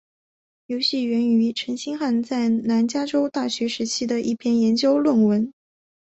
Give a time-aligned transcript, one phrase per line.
[0.65, 5.53] 游戏源于陈星汉在南加州大学时期的一篇研究论文。